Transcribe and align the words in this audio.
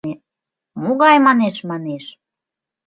—Могай 0.83 1.17
манеш-манеш? 1.25 2.05